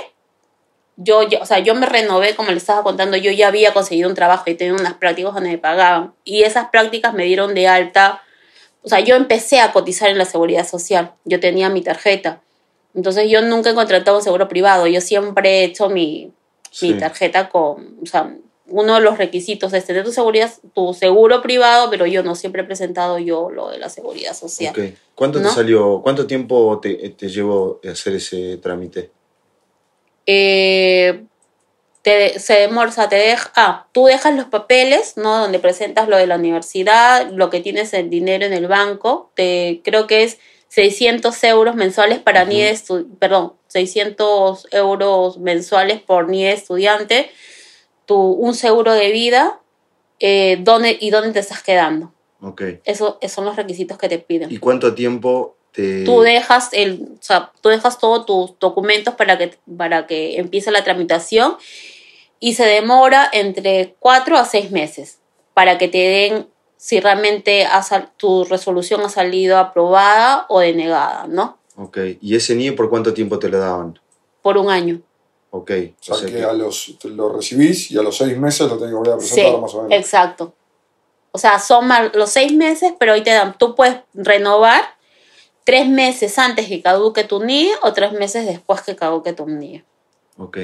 [0.96, 4.08] yo, ya- o sea, yo me renové, como le estaba contando, yo ya había conseguido
[4.08, 6.14] un trabajo y tenía unas prácticas donde me pagaban.
[6.24, 8.22] Y esas prácticas me dieron de alta,
[8.82, 12.42] o sea, yo empecé a cotizar en la seguridad social, yo tenía mi tarjeta.
[12.94, 16.32] Entonces yo nunca he contratado un seguro privado, yo siempre he hecho mi,
[16.70, 16.92] Sí.
[16.92, 18.34] mi tarjeta con, o sea,
[18.66, 22.62] uno de los requisitos es tener tu seguridad, tu seguro privado, pero yo no siempre
[22.62, 24.74] he presentado yo lo de la seguridad social.
[24.76, 24.94] Ok.
[25.14, 25.48] ¿Cuánto ¿No?
[25.48, 29.10] te salió, cuánto tiempo te, te llevó hacer ese trámite?
[30.30, 31.24] eh,
[32.02, 35.38] te, se demora, o sea, te deja, ah, tú dejas los papeles, ¿no?
[35.38, 39.80] Donde presentas lo de la universidad, lo que tienes el dinero en el banco, te,
[39.82, 42.50] creo que es 600 euros mensuales para Ujú.
[42.50, 47.30] NIE, de estu- perdón, 600 euros mensuales por NIE estudiante,
[48.06, 49.60] tu, un seguro de vida,
[50.20, 52.12] eh, dónde, y dónde te estás quedando.
[52.40, 52.62] Ok.
[52.84, 54.50] Eso, esos son los requisitos que te piden.
[54.52, 56.04] ¿Y cuánto tiempo te...
[56.04, 60.70] tú dejas el, o sea, tú dejas todos tus documentos para que, para que empiece
[60.70, 61.56] la tramitación
[62.40, 65.18] y se demora entre cuatro a seis meses
[65.54, 66.46] para que te den
[66.78, 71.58] si realmente ha sal- tu resolución ha salido aprobada o denegada, ¿no?
[71.76, 71.98] Ok.
[72.22, 73.98] ¿Y ese NIE por cuánto tiempo te lo daban?
[74.40, 75.00] Por un año.
[75.50, 75.70] Ok.
[76.08, 78.90] O sea, que a los, te lo recibís y a los seis meses lo tenés
[78.92, 79.98] que volver a Sí, presentar más o menos.
[79.98, 80.54] exacto.
[81.32, 84.82] O sea, son más los seis meses, pero hoy te dan, tú puedes renovar
[85.64, 89.84] tres meses antes que caduque tu NIE o tres meses después que caduque tu NIE.
[90.38, 90.58] Ok.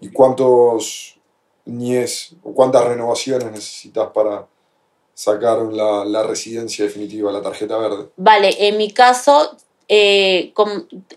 [0.00, 1.18] ¿Y cuántos
[1.66, 4.46] NIES o cuántas renovaciones necesitas para
[5.14, 8.08] sacar la, la residencia definitiva, la tarjeta verde?
[8.16, 9.56] Vale, en mi caso,
[9.88, 10.52] eh,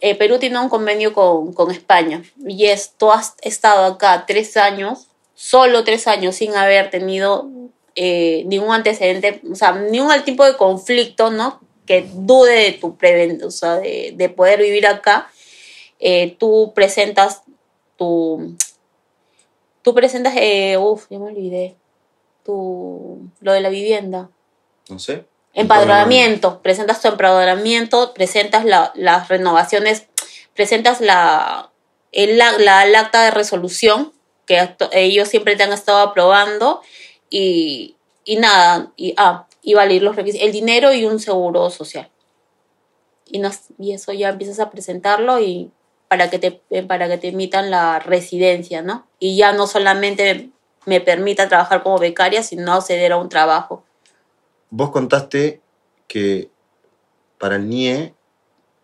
[0.01, 4.57] eh, Perú tiene un convenio con, con España y es, tú has estado acá tres
[4.57, 7.49] años, solo tres años, sin haber tenido
[7.95, 11.59] eh, ningún antecedente, o sea, ningún tipo de conflicto, ¿no?
[11.85, 12.97] Que dude de tu
[13.45, 15.31] o sea, de, de poder vivir acá.
[16.37, 17.43] Tú presentas
[17.95, 18.55] tu.
[19.81, 20.33] Tú presentas.
[20.77, 21.77] Uf, ya me olvidé.
[22.47, 24.29] Tu, lo de la vivienda.
[24.89, 25.25] No sé.
[25.53, 30.07] Empadronamiento, presentas tu empadronamiento, presentas la- las renovaciones,
[30.55, 31.71] presentas la,
[32.13, 34.13] el, la, acta de resolución
[34.45, 36.81] que ellos siempre te han estado aprobando
[37.29, 42.09] y, y nada, y, ah, y valer los requisitos, el dinero y un seguro social.
[43.25, 45.69] Y, nos- y eso ya empiezas a presentarlo y
[46.07, 46.51] para que te
[46.83, 49.05] para que te emitan la residencia, ¿no?
[49.19, 50.49] Y ya no solamente
[50.87, 53.83] me permita trabajar como becaria, sino acceder a un trabajo.
[54.69, 55.61] Vos contaste
[56.07, 56.49] que
[57.37, 58.13] para el NIE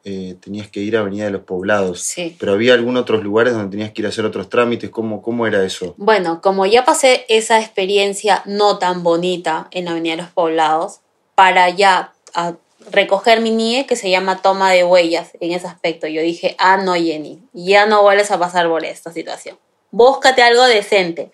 [0.03, 2.01] eh, tenías que ir a Avenida de los Poblados.
[2.01, 2.35] Sí.
[2.37, 4.89] Pero había algunos otros lugares donde tenías que ir a hacer otros trámites.
[4.89, 5.93] ¿Cómo, cómo era eso?
[5.97, 10.99] Bueno, como ya pasé esa experiencia no tan bonita en la Avenida de los Poblados,
[11.35, 12.55] para ya a-
[12.91, 16.05] recoger mi NIE que se llama toma de huellas en ese aspecto.
[16.07, 19.57] Yo dije, ah, no, Jenny, ya no vuelves a pasar por esta situación.
[19.91, 21.31] Búscate algo decente.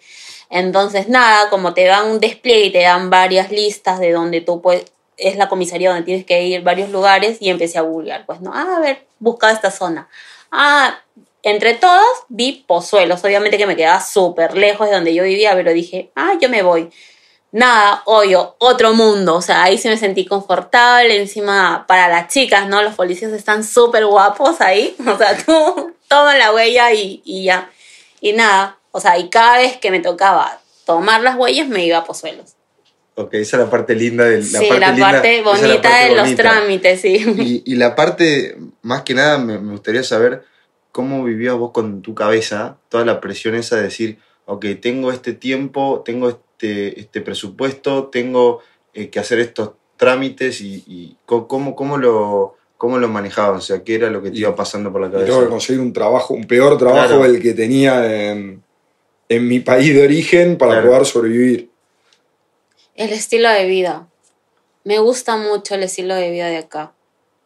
[0.50, 4.62] Entonces, nada, como te dan un despliegue y te dan varias listas de donde tú
[4.62, 4.86] puedes,
[5.18, 8.26] es la comisaría donde tienes que ir varios lugares y empecé a googlear.
[8.26, 10.10] Pues no, ah, a ver, busca esta zona.
[10.52, 11.00] Ah,
[11.44, 15.72] entre todos vi Pozuelos, obviamente que me quedaba súper lejos de donde yo vivía, pero
[15.72, 16.90] dije, ah, yo me voy.
[17.52, 22.68] Nada, obvio, otro mundo, o sea, ahí sí me sentí confortable, encima para las chicas,
[22.68, 22.84] ¿no?
[22.84, 27.72] Los policías están súper guapos ahí, o sea, tú toma la huella y, y ya.
[28.22, 31.98] Y nada, o sea, y cada vez que me tocaba tomar las huellas me iba
[32.00, 32.56] a Pozuelos.
[33.16, 35.82] Ok, esa es la parte linda de la sí, parte la linda- parte la bonita
[35.82, 37.16] parte de los trámites, sí.
[37.38, 40.44] Y, y la parte, más que nada, me, me gustaría saber
[40.92, 45.34] cómo vivías vos con tu cabeza toda la presión esa de decir, ok, tengo este
[45.34, 48.62] tiempo, tengo este, este presupuesto, tengo
[48.94, 53.96] eh, que hacer estos trámites y, cómo, cómo, lo, cómo lo manejabas, o sea, qué
[53.96, 55.50] era lo que te iba pasando por la Y tengo que cabeza.
[55.50, 57.24] conseguir un trabajo, un peor trabajo Claro.
[57.32, 58.64] del que tenía en,
[59.30, 60.90] en mi país de origen para Claro.
[60.90, 61.70] poder sobrevivir.
[62.96, 64.08] El estilo de vida.
[64.84, 66.94] Me gusta mucho el estilo de vida de acá.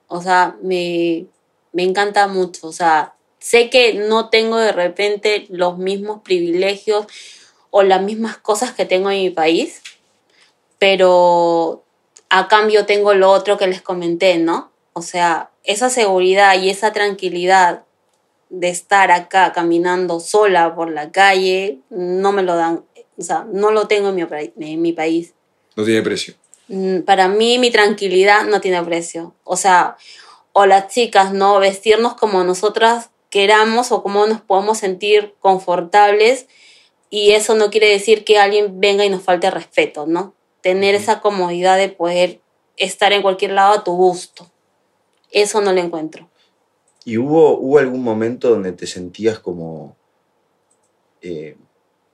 [0.07, 1.25] O sea, me,
[1.73, 2.67] me encanta mucho.
[2.67, 7.05] O sea, sé que no tengo de repente los mismos privilegios
[7.69, 9.81] o las mismas cosas que tengo en mi país,
[10.79, 11.83] pero
[12.29, 14.71] a cambio tengo lo otro que les comenté, ¿no?
[14.93, 17.83] O sea, esa seguridad y esa tranquilidad
[18.53, 22.85] de estar acá caminando sola por la calle, no me lo dan,
[23.17, 24.21] o sea, no lo tengo en mi,
[24.59, 25.33] en mi país.
[25.75, 26.35] No tiene precio.
[26.67, 29.33] Mm, Para mí mi tranquilidad no tiene precio.
[29.43, 29.97] O sea,
[30.51, 31.57] o las chicas, ¿no?
[31.57, 36.45] Vestirnos como nosotras queramos o como nos podemos sentir confortables
[37.09, 40.35] y eso no quiere decir que alguien venga y nos falte respeto, ¿no?
[40.61, 42.39] Tener esa comodidad de poder
[42.77, 44.51] estar en cualquier lado a tu gusto.
[45.31, 46.29] Eso no lo encuentro.
[47.05, 49.95] ¿Y hubo, hubo algún momento donde te sentías como,
[51.21, 51.55] eh,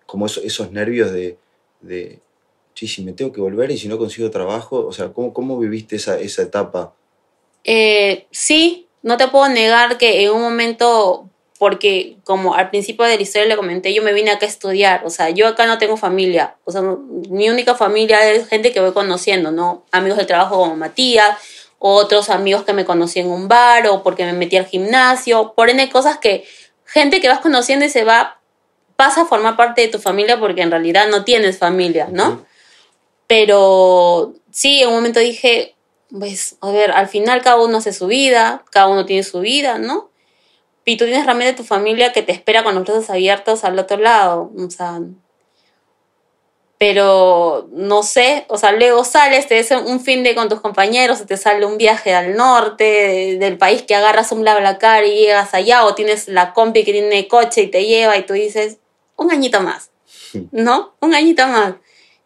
[0.06, 1.38] como eso- esos nervios de,
[1.82, 2.20] de,
[2.74, 4.86] sí, si me tengo que volver y si no consigo trabajo?
[4.88, 6.94] O sea, ¿cómo, cómo viviste esa, esa etapa?
[7.64, 13.16] Eh, sí, no te puedo negar que en un momento, porque como al principio de
[13.18, 15.78] la historia le comenté, yo me vine acá a estudiar, o sea, yo acá no
[15.78, 19.84] tengo familia, o sea, mi única familia es gente que voy conociendo, ¿no?
[19.92, 21.38] Amigos del trabajo como Matías,
[21.80, 25.70] otros amigos que me conocí en un bar o porque me metí al gimnasio, por
[25.70, 26.46] ende cosas que,
[26.86, 28.40] gente que vas conociendo y se va,
[28.96, 32.46] pasa a formar parte de tu familia porque en realidad no tienes familia, ¿no?
[33.28, 35.76] Pero sí, en un momento dije,
[36.12, 39.78] pues, a ver, al final cada uno hace su vida, cada uno tiene su vida,
[39.78, 40.10] ¿no?
[40.84, 43.98] Y tú tienes realmente tu familia que te espera con los brazos abiertos al otro
[43.98, 45.00] lado, o sea.
[46.80, 51.26] Pero no sé, o sea, luego sales, te des un fin de con tus compañeros,
[51.26, 55.54] te sale un viaje al norte de- del país que agarras un BlaBlaCar y llegas
[55.54, 58.78] allá, o tienes la compi que tiene coche y te lleva y tú dices,
[59.18, 59.92] un añito más,
[60.54, 60.96] ¿no?
[61.02, 61.76] Un añito más.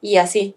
[0.01, 0.53] Y así.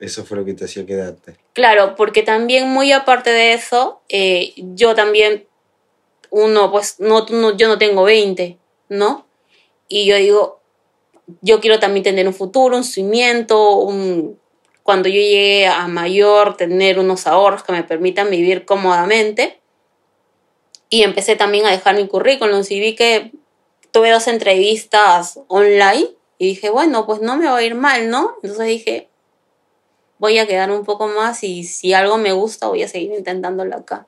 [0.00, 1.36] Eso fue lo que te hacía quedarte.
[1.52, 5.46] Claro, porque también muy aparte de eso, eh, yo también,
[6.30, 9.24] uno, pues no, no- yo no tengo 20, ¿no?
[9.86, 10.60] Y yo digo,
[11.40, 14.38] yo quiero también tener un futuro, un cimiento, un,
[14.82, 19.60] cuando yo llegue a mayor, tener unos ahorros que me permitan vivir cómodamente.
[20.90, 22.62] Y empecé también a dejar mi currículum.
[22.68, 23.32] Y vi que
[23.90, 26.08] tuve dos entrevistas online
[26.38, 28.34] y dije, bueno, pues no me va a ir mal, ¿no?
[28.42, 29.08] Entonces dije,
[30.18, 33.76] voy a quedar un poco más y si algo me gusta voy a seguir intentándolo
[33.76, 34.06] acá.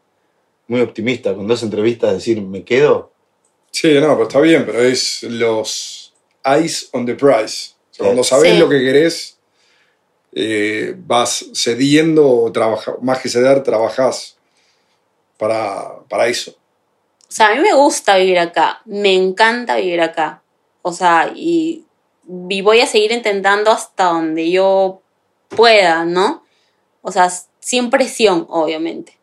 [0.68, 3.12] Muy optimista, con dos entrevistas, decir, ¿me quedo?
[3.70, 5.95] Sí, no, pero está bien, pero es los
[6.46, 7.74] eyes on the prize.
[7.90, 8.58] O sea, cuando sabes Sí.
[8.58, 9.38] lo que querés,
[10.32, 14.36] eh, vas cediendo, o trabaja, más que ceder, trabajás
[15.38, 16.52] para, para eso.
[16.52, 20.42] O sea, a mí me gusta vivir acá, me encanta vivir acá.
[20.82, 21.84] O sea, y,
[22.48, 25.02] y voy a seguir intentando hasta donde yo
[25.48, 26.44] pueda, ¿no?
[27.02, 27.30] O sea,
[27.60, 29.15] sin presión, obviamente.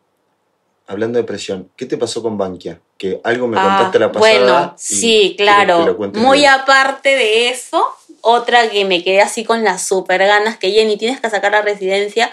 [0.86, 2.78] Hablando de presión, ¿qué te pasó con Bankia?
[2.98, 4.38] Que algo me Ah, contaste la pasada.
[4.38, 5.96] Bueno, sí, claro.
[6.14, 6.50] Muy bien.
[6.50, 7.86] aparte de eso,
[8.20, 11.62] otra que me quedé así con las super ganas que Jenny tienes que sacar la
[11.62, 12.30] residencia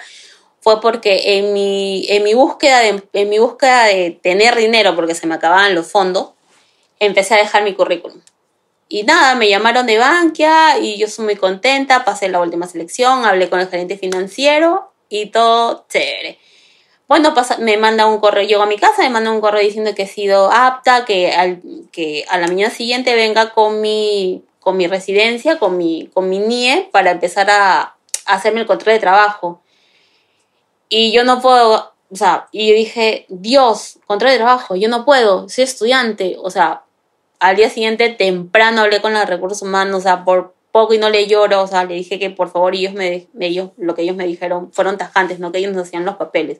[0.59, 5.15] fue porque en mi, en mi búsqueda de, en mi búsqueda de tener dinero porque
[5.15, 6.31] se me acababan los fondos,
[6.99, 8.19] empecé a dejar mi currículum.
[8.89, 13.23] Y nada, me llamaron de Bankia y yo soy muy contenta, pasé la última selección,
[13.23, 16.37] hablé con el gerente financiero y todo chévere.
[17.12, 19.93] Bueno, pasa, me manda un correo, llego a mi casa, me manda un correo diciendo
[19.93, 24.78] que he sido apta, que, al, que a la mañana siguiente venga con mi, con
[24.78, 27.95] mi residencia, con mi, con mi NIE, para empezar a, a
[28.26, 29.62] hacerme el contrato de trabajo.
[30.88, 35.04] Y yo no puedo o sea, y yo dije, Dios, contra de trabajo, yo no
[35.04, 36.84] puedo, soy estudiante, o sea,
[37.41, 41.10] al día siguiente temprano hablé con los recursos humanos, o sea, por poco y no
[41.10, 44.15] le lloro, o sea, le dije que por favor ellos me, ellos, lo que ellos
[44.15, 46.60] me dijeron fueron tajantes, no que ellos nos hacían los papeles,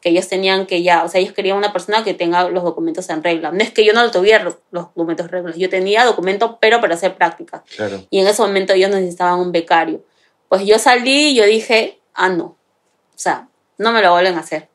[0.00, 3.08] que ellos tenían que ya, o sea, ellos querían una persona que tenga los documentos
[3.10, 3.52] en regla.
[3.52, 6.80] No es que yo no lo tuviera los documentos en regla, yo tenía documentos, pero
[6.80, 7.64] para hacer práctica.
[7.76, 8.02] Claro.
[8.10, 10.04] Y en ese momento ellos necesitaban un becario.
[10.48, 14.40] Pues yo salí y yo dije, ah, no, o sea, no me lo vuelven a
[14.40, 14.68] hacer.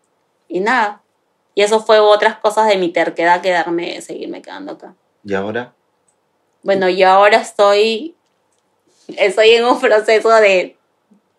[0.47, 1.01] Y nada.
[1.55, 4.95] Y eso fue otras cosas de mi terquedad quedarme, seguirme quedando acá.
[5.23, 5.73] ¿Y ahora?
[6.63, 8.15] Bueno, yo ahora estoy,
[9.17, 10.77] estoy en un proceso de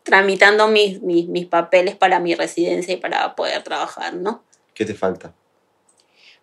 [0.03, 4.43] tramitando mis, mis, mis papeles para mi residencia y para poder trabajar, ¿no?
[4.75, 5.35] ¿Qué te falta?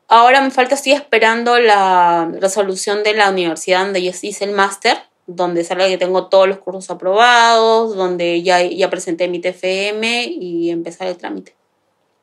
[0.07, 4.97] Ahora me falta, estoy esperando la resolución de la universidad donde yo hice el máster,
[5.25, 10.69] donde sale que tengo todos los cursos aprobados, donde ya, ya presenté mi TFM y
[10.69, 11.55] empezar el trámite.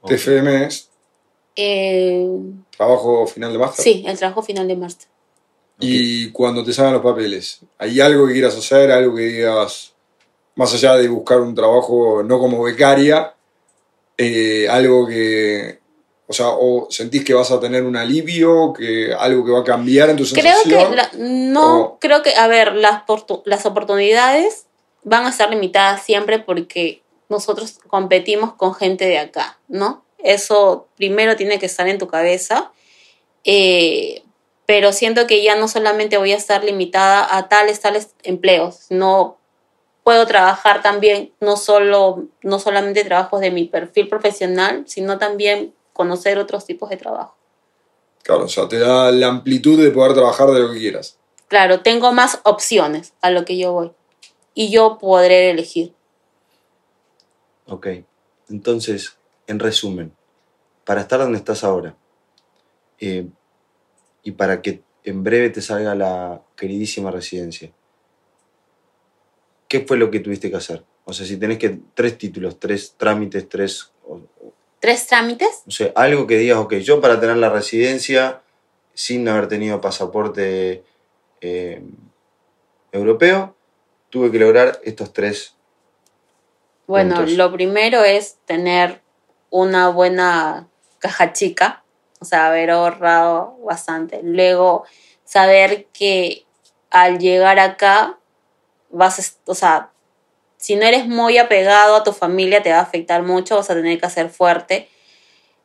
[0.06, 0.88] TFM es
[1.56, 2.26] Eh,
[2.76, 3.84] trabajo final de máster.
[3.84, 5.08] sí, el trabajo final de máster.
[5.80, 8.90] Y cuando te salgan los papeles, ¿hay algo que quieras hacer?
[8.90, 9.92] ¿Algo que digas,
[10.54, 13.34] más allá de buscar un trabajo no como becaria,
[14.16, 15.80] eh, algo que,
[16.28, 19.64] o sea, o sentís que vas a tener un alivio, que algo que va a
[19.64, 20.90] cambiar en tu Creo sensación?
[20.90, 23.02] que, la- no, o- creo que, a ver, las,
[23.44, 24.66] las oportunidades
[25.02, 30.04] van a estar limitadas siempre porque nosotros competimos con gente de acá, ¿no?
[30.18, 32.70] Eso primero tiene que estar en tu cabeza,
[33.44, 34.22] eh,
[34.66, 39.38] pero siento que ya no solamente voy a estar limitada a tales, tales empleos, no
[40.02, 46.38] puedo trabajar también, no, solo, no solamente trabajos de mi perfil profesional, sino también conocer
[46.38, 47.36] otros tipos de trabajo.
[48.22, 51.18] Claro, o sea, te da la amplitud de poder trabajar de lo que quieras.
[51.48, 53.92] Claro, tengo más opciones a lo que yo voy.
[54.54, 55.94] Y yo podré elegir.
[57.66, 57.88] Ok.
[58.48, 60.14] Entonces, en resumen,
[60.84, 61.96] para estar donde estás ahora
[62.98, 63.26] eh,
[64.24, 67.70] y para que en breve te salga la queridísima residencia,
[69.68, 70.84] ¿qué fue lo que tuviste que hacer?
[71.04, 73.92] O sea, si tenés que tres títulos, tres trámites, tres...
[74.80, 75.62] ¿Tres trámites?
[75.66, 78.42] o sea, algo que digas, ok, yo para tener la residencia
[78.94, 80.84] sin haber tenido pasaporte
[81.40, 81.82] eh,
[82.92, 83.54] europeo,
[84.10, 85.54] tuve que lograr estos tres.
[86.86, 87.32] Bueno, Puntos.
[87.32, 89.00] lo primero es tener
[89.50, 91.83] una buena caja chica,
[92.24, 94.20] o sea, haber ahorrado bastante.
[94.22, 94.84] Luego,
[95.24, 96.46] saber que
[96.88, 98.18] al llegar acá
[98.88, 99.90] vas, o sea,
[100.56, 103.74] si no eres muy apegado a tu familia te va a afectar mucho, vas a
[103.74, 104.88] tener que ser fuerte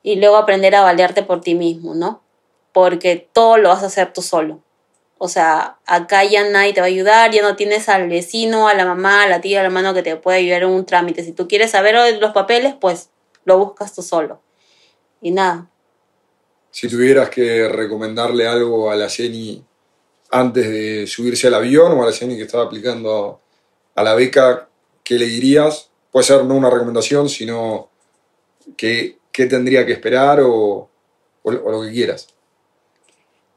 [0.04, 2.22] y luego aprender a valerte por ti mismo, ¿no?
[2.74, 4.62] Porque todo lo vas a hacer tú solo.
[5.18, 8.74] O sea, acá ya nadie te va a ayudar, ya no tienes al vecino, a
[8.74, 11.24] la mamá, a la tía, al hermano que te puede ayudar en un trámite.
[11.24, 13.12] Si tú quieres saber los papeles, pues
[13.46, 14.42] lo buscas tú solo.
[15.22, 15.70] Y nada,
[16.72, 19.64] Si tuvieras que recomendarle algo a la Jenny
[20.32, 23.42] antes de subirse al avión o a la Jenny que estaba aplicando
[23.96, 24.70] a la beca,
[25.04, 25.90] ¿qué le dirías?
[26.12, 27.90] Puede ser no una recomendación, sino
[28.78, 30.90] qué, qué tendría que esperar o,
[31.44, 32.28] lo que quieras.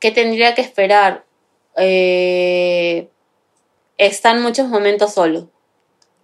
[0.03, 1.25] ¿qué tendría que esperar?
[1.77, 3.09] Eh,
[3.98, 5.48] está en muchos momentos solo.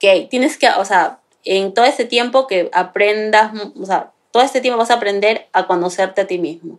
[0.00, 4.60] Que tienes que, o sea, en todo este tiempo que aprendas, o sea, todo este
[4.60, 6.78] tiempo vas a aprender a conocerte a ti mismo.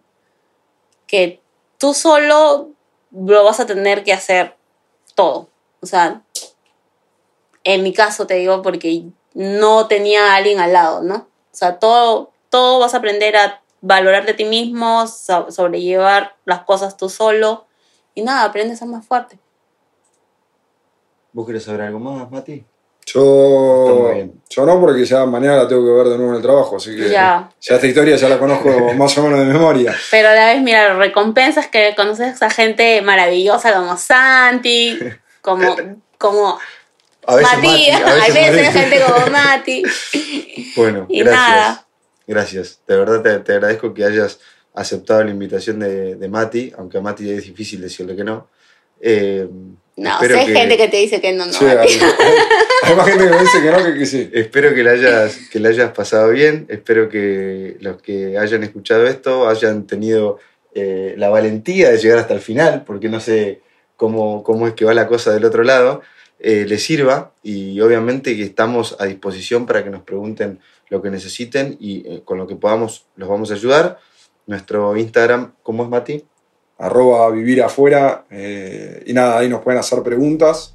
[1.08, 1.42] Que
[1.78, 2.70] tú solo
[3.12, 4.56] lo vas a tener que hacer
[5.14, 5.50] todo.
[5.82, 6.22] O sea,
[7.66, 11.16] en mi caso te digo porque no tenía a alguien al lado, ¿no?
[11.16, 16.62] O sea, todo, todo vas a aprender a valorarte a ti mismo, so- sobrellevar las
[16.62, 17.66] cosas tú solo
[18.16, 19.38] y nada, aprendes a ser más fuerte.
[21.34, 22.64] ¿Vos querés saber algo más, Mati?
[23.14, 24.14] Yo,
[24.50, 26.96] yo no, porque ya mañana la tengo que ver de nuevo en el trabajo, así
[26.96, 27.50] que Ya.
[27.60, 29.96] ya esta historia ya la conozco más o menos de memoria.
[30.12, 35.00] Pero a la vez, mira, recompensas que conoces a gente maravillosa como Santi,
[35.42, 35.76] como,
[36.18, 36.60] como
[37.26, 38.80] A veces Matías, Mati, a hay veces veces Mati.
[38.80, 39.84] gente como Mati.
[40.76, 41.48] Bueno, Y gracias.
[41.50, 41.86] nada.
[42.28, 42.80] Gracias.
[42.88, 44.40] De verdad te, te agradezco que hayas
[44.76, 48.48] aceptado la invitación de, de Mati, aunque a Mati es difícil decirle que no.
[49.02, 49.48] Eh,
[50.00, 51.54] No, espero sé gente que te dice que no, no.
[51.54, 51.76] Sí, hay,
[52.84, 54.30] hay más gente que me dice que no que que sí.
[54.34, 56.66] Espero que le hayas, que le hayas pasado bien.
[56.70, 60.40] Espero que los que hayan escuchado esto hayan tenido
[60.74, 63.62] eh, la valentía de llegar hasta el final, porque no sé
[63.96, 66.02] cómo, cómo es que va la cosa del otro lado.
[66.40, 71.10] eh, les sirva y obviamente que estamos a disposición para que nos pregunten lo que
[71.10, 74.00] necesiten y eh, con lo que podamos los vamos a ayudar.
[74.48, 76.24] Nuestro Instagram, ¿cómo es Mati?
[76.80, 78.26] Arroba vivir afuera.
[78.32, 80.74] eh, y nada, ahí nos pueden hacer preguntas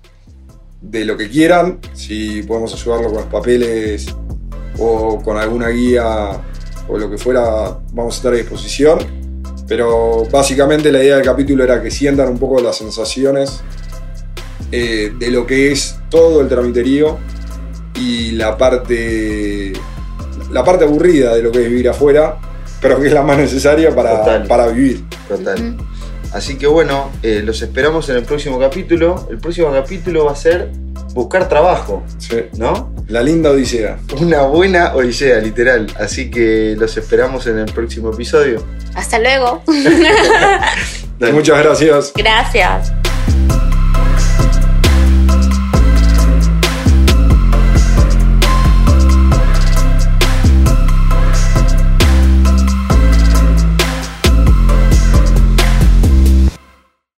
[0.81, 1.79] de lo que quieran.
[1.95, 4.15] Si podemos ayudarlo con los papeles
[4.79, 6.41] o con alguna guía
[6.89, 8.99] o lo que fuera, vamos a estar a disposición.
[9.67, 13.63] Pero básicamente la idea del capítulo era que sientan un poco las sensaciones
[14.71, 17.17] eh, de lo que es todo el tramiterío
[17.99, 19.73] y la parte,
[20.51, 22.37] la parte aburrida de lo que es vivir afuera,
[22.83, 24.47] pero que es la más necesaria para, Total.
[24.47, 25.05] para vivir.
[25.27, 25.77] Total.
[26.35, 29.27] Así que bueno, eh, los esperamos en el próximo capítulo.
[29.31, 30.69] El próximo capítulo va a ser
[31.15, 32.43] buscar trabajo, Sí.
[32.57, 32.93] ¿no?
[33.07, 33.99] La linda odisea.
[34.21, 35.87] Una buena odisea, literal.
[35.99, 38.65] Así que los esperamos en el próximo episodio.
[38.95, 39.63] Hasta luego.
[41.33, 42.13] Muchas gracias.
[42.17, 42.93] Gracias.